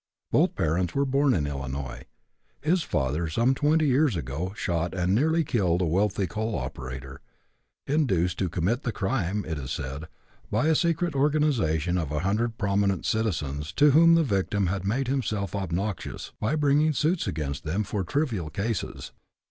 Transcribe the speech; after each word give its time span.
Both 0.31 0.55
parents 0.55 0.95
were 0.95 1.05
born 1.05 1.35
in 1.35 1.45
Illinois. 1.45 2.05
His 2.59 2.81
father, 2.81 3.29
some 3.29 3.53
twenty 3.53 3.85
years 3.85 4.15
ago, 4.15 4.51
shot 4.55 4.95
and 4.95 5.13
nearly 5.13 5.43
killed 5.43 5.79
a 5.79 5.85
wealthy 5.85 6.25
coal 6.25 6.55
operator, 6.57 7.21
induced 7.85 8.39
to 8.39 8.49
commit 8.49 8.81
the 8.81 8.91
crime, 8.91 9.45
it 9.47 9.59
is 9.59 9.69
said, 9.69 10.07
by 10.49 10.65
a 10.69 10.73
secret 10.75 11.13
organization 11.13 11.99
of 11.99 12.11
a 12.11 12.21
hundred 12.21 12.57
prominent 12.57 13.05
citizens 13.05 13.71
to 13.73 13.91
whom 13.91 14.15
the 14.15 14.23
victim 14.23 14.65
had 14.65 14.85
made 14.87 15.07
himself 15.07 15.55
obnoxious 15.55 16.31
by 16.39 16.55
bringing 16.55 16.93
suits 16.93 17.27
against 17.27 17.63
them 17.63 17.83
for 17.83 18.03
trivial 18.03 18.49
causes. 18.49 19.11